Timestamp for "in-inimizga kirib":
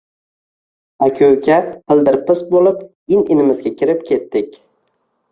3.17-4.01